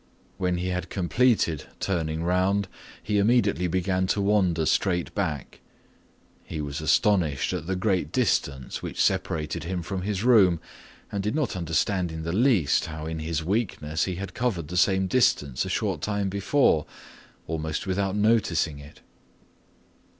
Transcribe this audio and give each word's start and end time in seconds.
When 0.39 0.57
he 0.57 0.69
had 0.69 0.89
completed 0.89 1.65
turning 1.79 2.23
around, 2.23 2.67
he 3.03 3.19
immediately 3.19 3.67
began 3.67 4.07
to 4.07 4.19
wander 4.19 4.65
straight 4.65 5.13
back. 5.13 5.59
He 6.43 6.59
was 6.59 6.81
astonished 6.81 7.53
at 7.53 7.67
the 7.67 7.75
great 7.75 8.11
distance 8.11 8.81
which 8.81 8.99
separated 8.99 9.65
him 9.65 9.83
from 9.83 10.01
his 10.01 10.23
room 10.23 10.59
and 11.11 11.21
did 11.21 11.35
not 11.35 11.55
understand 11.55 12.11
in 12.11 12.23
the 12.23 12.33
least 12.33 12.87
how 12.87 13.05
in 13.05 13.19
his 13.19 13.43
weakness 13.43 14.05
he 14.05 14.15
had 14.15 14.33
covered 14.33 14.69
the 14.69 14.75
same 14.75 15.05
distance 15.05 15.65
a 15.65 15.69
short 15.69 16.01
time 16.01 16.29
before, 16.29 16.87
almost 17.45 17.85
without 17.85 18.15
noticing 18.15 18.79
it. 18.79 19.01